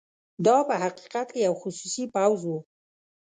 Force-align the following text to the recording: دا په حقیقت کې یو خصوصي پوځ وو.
دا 0.45 0.57
په 0.67 0.75
حقیقت 0.83 1.27
کې 1.33 1.41
یو 1.47 1.55
خصوصي 1.61 2.03
پوځ 2.15 2.39
وو. 2.47 2.57